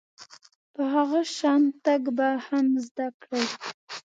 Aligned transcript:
په 0.73 0.83
هغه 0.93 1.21
شان 1.35 1.61
تګ 1.85 2.01
به 2.17 2.29
هم 2.47 2.67
زده 2.85 3.07
کړئ. 3.21 3.45